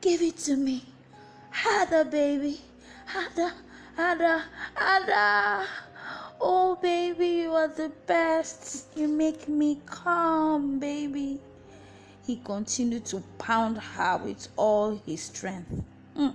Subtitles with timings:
[0.00, 0.84] Give it to me.
[1.50, 2.60] Harder, baby.
[3.06, 3.52] Harder,
[3.96, 4.44] harder,
[4.76, 5.66] harder.
[6.40, 8.86] Oh, baby, you are the best.
[8.94, 11.40] You make me calm, baby.
[12.24, 15.82] He continued to pound her with all his strength.
[16.16, 16.34] Mm.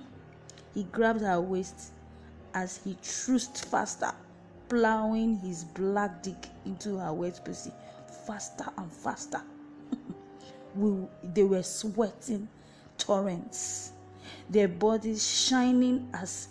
[0.74, 1.94] He grabbed her waist
[2.54, 4.12] as he thrust faster,
[4.68, 7.72] plowing his black dick into her wet pussy
[8.28, 9.42] faster and faster.
[10.76, 12.50] we, they were sweating
[12.98, 13.92] torrents,
[14.50, 16.50] their bodies shining as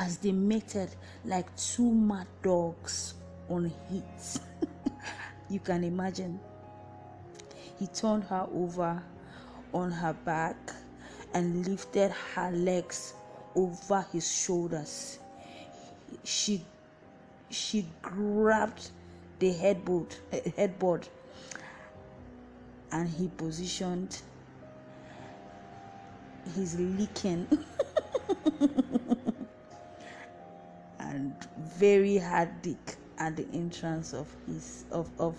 [0.00, 0.88] as they mated
[1.24, 3.14] like two mad dogs
[3.48, 4.40] on heat.
[5.48, 6.40] you can imagine.
[7.78, 9.02] He turned her over
[9.72, 10.56] on her back
[11.34, 13.14] and lifted her legs
[13.54, 15.18] over his shoulders.
[16.24, 16.64] She
[17.50, 18.90] she grabbed
[19.38, 21.08] the headboard eh, headboard
[22.90, 24.22] and he positioned
[26.54, 27.46] his leaking
[30.98, 35.36] and very hard dick at the entrance of his of of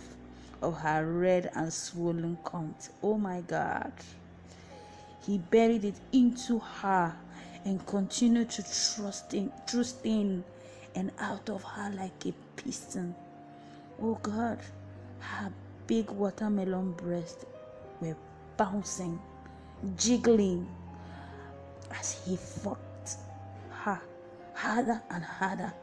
[0.61, 2.89] of her red and swollen cunt.
[3.01, 3.91] Oh my god.
[5.25, 7.15] He buried it into her
[7.65, 10.43] and continued to trust in trust in
[10.95, 13.15] and out of her like a piston.
[14.01, 14.59] Oh god,
[15.19, 15.51] her
[15.87, 17.45] big watermelon breasts
[18.01, 18.17] were
[18.57, 19.19] bouncing,
[19.97, 20.67] jiggling
[21.99, 23.17] as he fucked
[23.69, 23.99] her
[24.53, 25.73] harder and harder,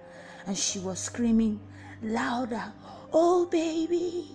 [0.46, 1.60] and she was screaming
[2.02, 2.72] louder,
[3.12, 4.28] Oh, baby,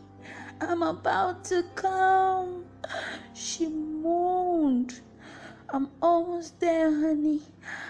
[0.59, 2.66] I'm about to come.
[3.34, 5.00] She moaned.
[5.70, 7.42] I'm almost there, honey.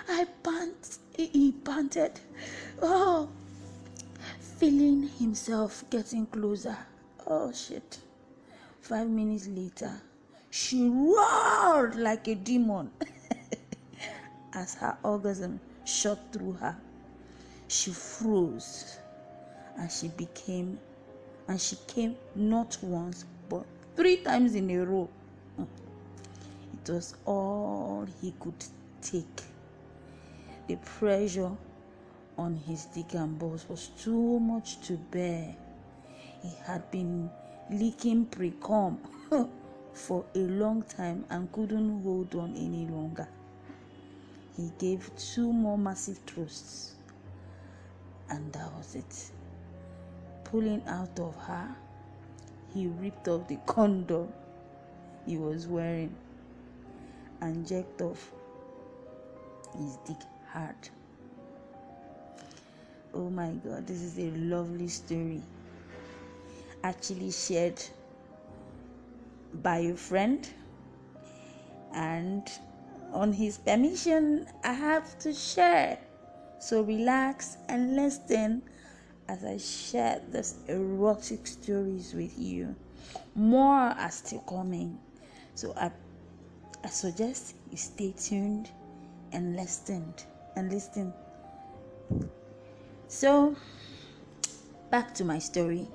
[0.08, 0.98] I pant.
[1.18, 2.20] He panted.
[2.82, 3.30] Oh,
[4.40, 6.78] feeling himself getting closer.
[7.26, 8.00] Oh, shit.
[8.82, 9.92] Five minutes later,
[10.52, 12.92] she roared like a demon
[14.56, 16.76] as her orgasm shot through her.
[17.68, 18.98] She froze
[19.78, 20.80] and she became,
[21.48, 23.66] and she came not once but
[23.96, 25.10] three times in a row.
[25.60, 25.68] Mm.
[26.74, 28.64] It was all he could
[29.02, 29.44] take.
[30.68, 31.52] The pressure
[32.38, 35.56] on his dick and balls was too much to bear.
[36.42, 37.30] He had been
[37.70, 39.00] leaking pre cum
[39.94, 43.28] for a long time and couldn't hold on any longer.
[44.56, 46.96] He gave two more massive thrusts,
[48.30, 49.32] and that was it.
[50.46, 51.76] Pulling out of her,
[52.74, 54.32] he ripped off the condom
[55.26, 56.16] he was wearing
[57.42, 58.32] and jerked off
[59.78, 60.76] his dick hard.
[63.14, 65.42] Oh my god, this is a lovely story.
[66.84, 67.82] Actually, shared
[69.54, 70.48] by a friend,
[71.94, 72.50] and
[73.16, 75.98] on his permission, I have to share.
[76.60, 78.62] So relax and listen
[79.28, 82.76] as I share these erotic stories with you.
[83.34, 85.00] More are still coming.
[85.56, 85.92] So I
[86.84, 88.70] I suggest you stay tuned
[89.32, 90.14] and listen
[90.56, 91.14] and listen.
[93.08, 93.56] So
[94.92, 95.88] back to my story.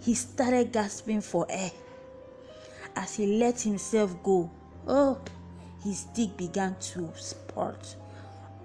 [0.00, 1.70] He started gasping for air
[2.96, 4.50] as he let himself go.
[4.86, 5.18] Oh,
[5.82, 7.96] his dick began to spurt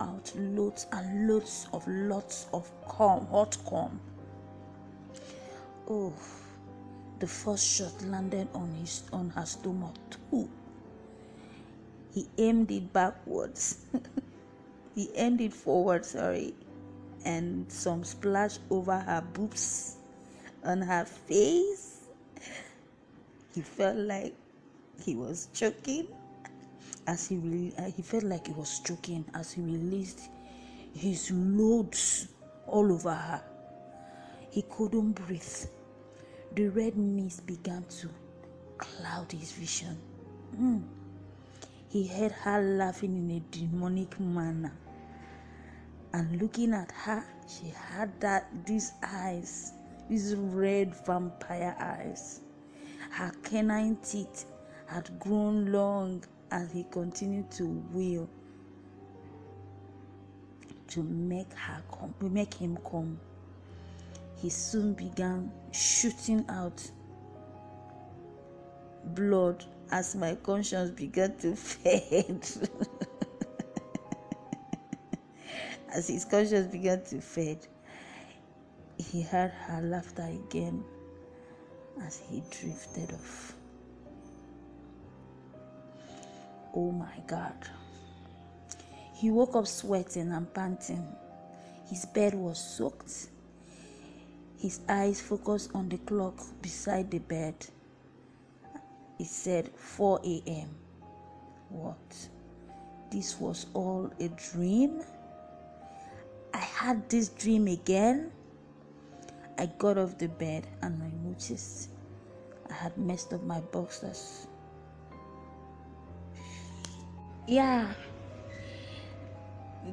[0.01, 3.99] out loads and loads of lots of cum, hot cum.
[5.89, 6.13] Oh,
[7.19, 10.49] the first shot landed on his on her stomach too.
[12.13, 13.85] He aimed it backwards.
[14.95, 16.53] he aimed it forward, sorry,
[17.25, 19.97] and some splash over her boobs,
[20.63, 22.07] on her face.
[23.53, 24.33] He felt like
[25.03, 26.07] he was choking
[27.07, 30.29] as he re- uh, he felt like he was choking as he released
[30.93, 32.29] his loads
[32.67, 33.41] all over her.
[34.51, 35.65] He couldn't breathe.
[36.55, 38.09] The red mist began to
[38.77, 39.97] cloud his vision.
[40.55, 40.83] Mm.
[41.89, 44.73] He heard her laughing in a demonic manner.
[46.13, 49.73] And looking at her, she had that these eyes,
[50.09, 52.41] these red vampire eyes.
[53.09, 54.45] Her canine teeth
[54.85, 58.29] had grown long as he continued to will
[60.87, 63.19] to make her come, make him come.
[64.35, 66.87] He soon began shooting out
[69.05, 72.45] blood as my conscience began to fade.
[75.89, 77.65] as his conscience began to fade,
[78.97, 80.83] he heard her laughter again
[82.05, 83.55] as he drifted off.
[86.73, 87.53] Oh my God.
[89.13, 91.07] He woke up sweating and panting.
[91.87, 93.27] His bed was soaked.
[94.57, 97.53] His eyes focused on the clock beside the bed.
[99.19, 100.69] It said 4 a.m.
[101.69, 102.29] What?
[103.11, 105.03] This was all a dream?
[106.53, 108.31] I had this dream again?
[109.57, 111.89] I got off the bed and I noticed
[112.69, 114.47] I had messed up my boxers.
[117.47, 117.93] Yeah,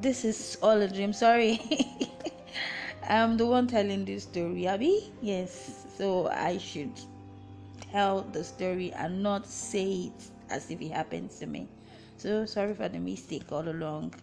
[0.01, 1.13] this is all a dream.
[1.13, 1.59] Sorry,
[3.09, 5.11] I'm the one telling this story, Abby.
[5.21, 6.91] Yes, so I should
[7.91, 11.67] tell the story and not say it as if it happened to me.
[12.17, 14.13] So sorry for the mistake all along,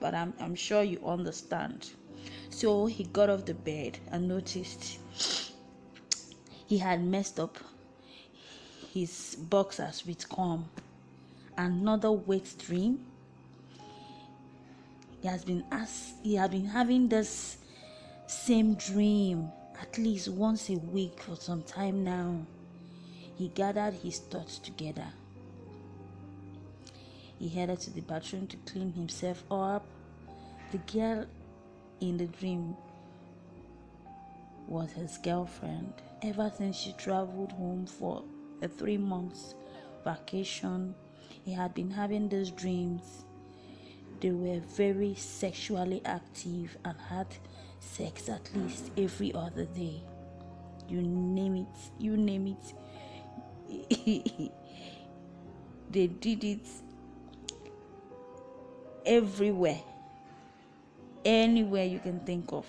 [0.00, 1.90] but I'm I'm sure you understand.
[2.50, 4.98] So he got off the bed and noticed
[6.66, 7.58] he had messed up
[8.92, 10.68] his boxers with calm.
[11.56, 13.06] Another wet dream.
[15.20, 17.58] He has been asked, he had been having this
[18.26, 22.46] same dream at least once a week for some time now.
[23.36, 25.06] He gathered his thoughts together.
[27.38, 29.86] He headed to the bathroom to clean himself up.
[30.72, 31.26] The girl
[32.00, 32.76] in the dream
[34.66, 35.92] was his girlfriend
[36.22, 38.24] ever since she traveled home for
[38.62, 39.54] a three months
[40.04, 40.94] vacation.
[41.44, 43.24] He had been having those dreams.
[44.20, 47.26] They were very sexually active and had
[47.80, 50.02] sex at least every other day.
[50.88, 52.74] You name it, you name it.
[55.90, 56.66] they did it
[59.04, 59.80] everywhere
[61.24, 62.66] anywhere you can think of.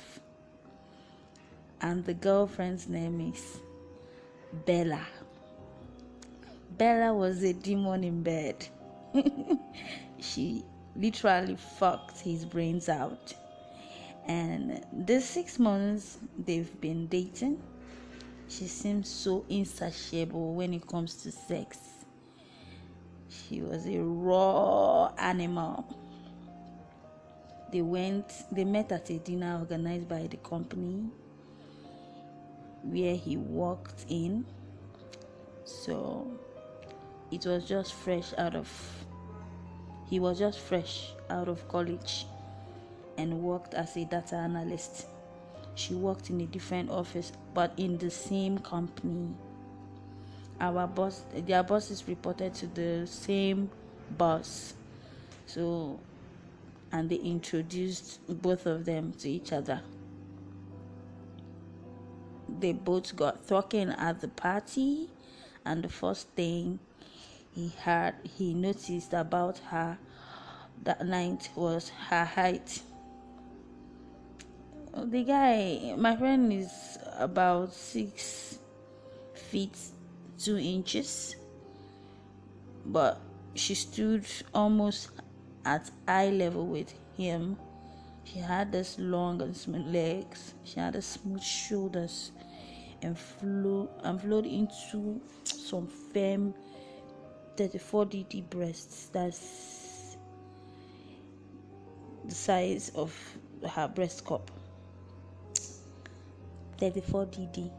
[1.81, 3.59] And the girlfriend's name is
[4.65, 5.05] Bella.
[6.77, 8.67] Bella was a demon in bed.
[10.19, 10.63] she
[10.95, 13.33] literally fucked his brains out.
[14.27, 17.61] And this six months they've been dating,
[18.47, 21.79] she seems so insatiable when it comes to sex.
[23.29, 25.85] She was a raw animal
[27.75, 31.09] they went they met at a dinner organized by the company
[32.83, 34.45] where he walked in
[35.65, 36.25] so
[37.31, 39.05] it was just fresh out of
[40.09, 42.25] he was just fresh out of college
[43.17, 45.07] and worked as a data analyst.
[45.73, 49.33] She worked in a different office but in the same company.
[50.61, 53.71] Our boss their bosses reported to the same
[54.17, 54.75] boss.
[55.47, 55.99] So
[56.91, 59.81] and they introduced both of them to each other.
[62.59, 65.09] They both got talking at the party,
[65.65, 66.79] and the first thing
[67.55, 69.97] he had he noticed about her
[70.83, 72.81] that night was her height.
[74.93, 78.59] The guy, my friend, is about six
[79.33, 79.77] feet
[80.37, 81.35] two inches,
[82.85, 83.21] but
[83.55, 85.09] she stood almost
[85.63, 87.57] at eye level with him.
[88.25, 90.53] She had this long and smooth legs.
[90.63, 92.31] She had the smooth shoulders
[93.01, 93.17] and
[94.03, 96.53] and flowed into some firm
[97.57, 99.09] 34 DD breasts.
[99.11, 100.17] That's
[102.25, 103.15] the size of
[103.69, 104.51] her breast cup.
[106.77, 107.71] 34 DD.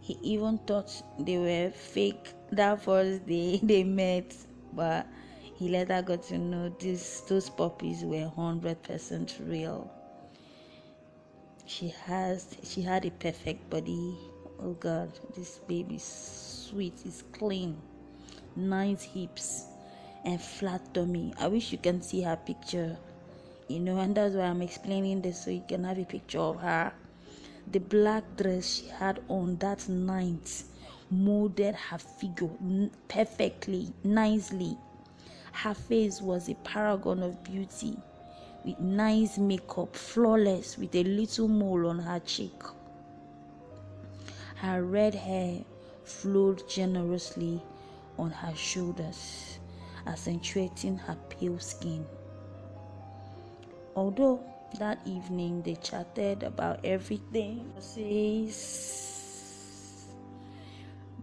[0.00, 4.34] He even thought they were fake that first day they met,
[4.72, 5.06] but
[5.54, 9.90] he later got to know these those puppies were hundred percent real.
[11.66, 14.16] She has she had a perfect body.
[14.60, 17.80] Oh God, this baby's sweet, it's clean,
[18.56, 19.66] nice hips,
[20.24, 21.32] and flat tummy.
[21.38, 22.96] I wish you can see her picture.
[23.68, 26.60] You know, and that's why I'm explaining this so you can have a picture of
[26.60, 26.92] her.
[27.70, 30.64] The black dress she had on that night
[31.10, 32.50] molded her figure
[33.08, 34.76] perfectly, nicely.
[35.52, 37.96] Her face was a paragon of beauty,
[38.64, 42.60] with nice makeup, flawless, with a little mole on her cheek.
[44.56, 45.60] Her red hair
[46.04, 47.62] flowed generously
[48.18, 49.58] on her shoulders,
[50.06, 52.06] accentuating her pale skin.
[53.96, 54.42] Although
[54.78, 57.72] that evening they chatted about everything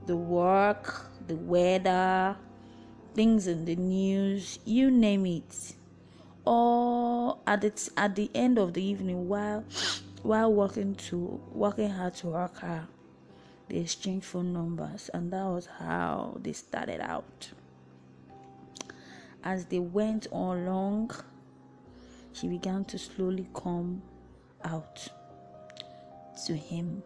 [0.05, 2.35] the work, the weather,
[3.13, 5.73] things in the news, you name it.
[6.45, 9.63] Or at the at the end of the evening, while
[10.23, 12.87] while walking to walking hard to her car,
[13.71, 17.49] they exchanged phone numbers, and that was how they started out.
[19.43, 21.11] As they went along,
[22.33, 24.01] she began to slowly come
[24.65, 25.07] out
[26.45, 27.01] to him.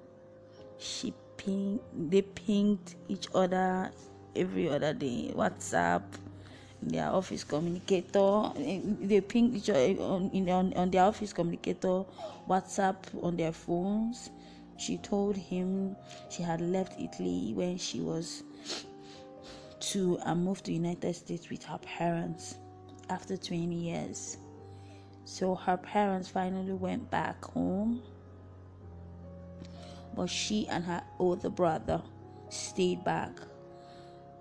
[0.80, 3.92] She ping they pinged each other
[4.36, 5.34] every other day.
[5.36, 6.02] WhatsApp,
[6.82, 8.52] their office communicator.
[8.58, 12.04] Eh, they pinged each other eh, on, on, on their office communicator,
[12.50, 14.32] WhatsApp on their phones.
[14.78, 15.96] She told him
[16.30, 18.44] she had left Italy when she was
[19.80, 22.56] two and uh, moved to United States with her parents
[23.10, 24.38] after 20 years.
[25.26, 28.02] So her parents finally went back home,
[30.16, 32.02] but she and her older brother
[32.50, 33.32] stayed back.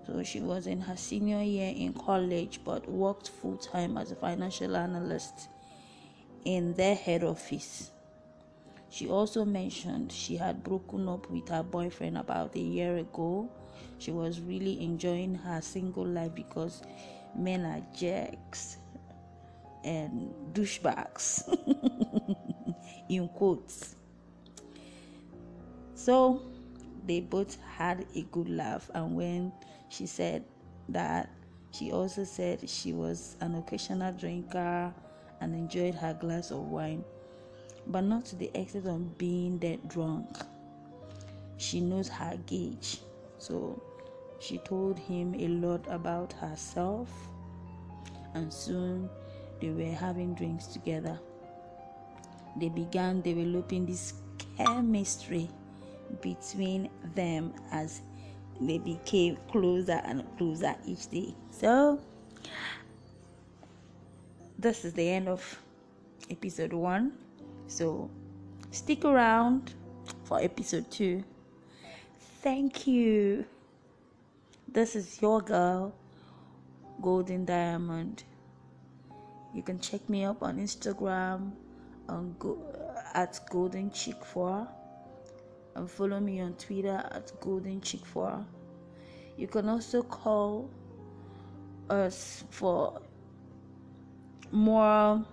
[0.05, 4.15] So she was in her senior year in college but worked full time as a
[4.15, 5.49] financial analyst
[6.43, 7.91] in their head office.
[8.89, 13.49] She also mentioned she had broken up with her boyfriend about a year ago.
[13.97, 16.81] She was really enjoying her single life because
[17.35, 18.77] men are jerks
[19.83, 21.43] and douchebags
[23.09, 23.95] in quotes.
[25.93, 26.41] So
[27.05, 29.51] they both had a good laugh, and when
[29.89, 30.43] she said
[30.89, 31.29] that,
[31.71, 34.93] she also said she was an occasional drinker
[35.41, 37.03] and enjoyed her glass of wine,
[37.87, 40.27] but not to the extent of being dead drunk.
[41.57, 42.99] She knows her gauge,
[43.37, 43.81] so
[44.39, 47.09] she told him a lot about herself,
[48.33, 49.09] and soon
[49.61, 51.19] they were having drinks together.
[52.57, 54.13] They began developing this
[54.57, 55.49] chemistry
[56.21, 58.01] between them as
[58.61, 61.33] they became closer and closer each day.
[61.51, 61.99] So,
[64.57, 65.61] this is the end of
[66.29, 67.13] episode one.
[67.67, 68.09] So,
[68.71, 69.73] stick around
[70.23, 71.23] for episode two.
[72.41, 73.45] Thank you.
[74.67, 75.93] This is your girl,
[77.01, 78.23] Golden Diamond.
[79.53, 81.53] You can check me up on Instagram
[82.09, 82.57] on go,
[83.13, 84.67] at Golden Chick 4
[85.75, 88.45] and follow me on Twitter at Golden Chick 4.
[89.37, 90.69] You can also call
[91.89, 93.01] us for
[94.51, 95.25] more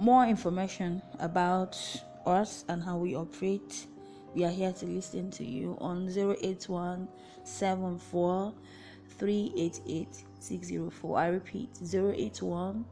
[0.00, 1.76] more information about
[2.26, 3.86] us and how we operate
[4.34, 7.08] we are here to listen to you on 081
[7.44, 11.18] 388 604.
[11.18, 12.84] I repeat 081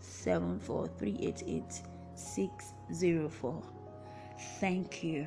[0.00, 1.82] 74388
[2.14, 3.62] 604.
[4.60, 5.26] Thank you.